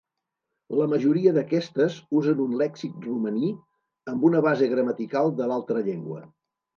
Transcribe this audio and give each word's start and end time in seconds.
La 0.77 0.85
majoria 0.91 1.33
d'aquestes 1.33 1.97
usen 2.19 2.41
un 2.45 2.55
lèxic 2.61 2.95
romaní 3.09 3.49
amb 4.13 4.25
una 4.31 4.41
base 4.47 4.71
gramatical 4.73 5.31
de 5.43 5.51
l'altra 5.53 5.85
llengua. 5.89 6.23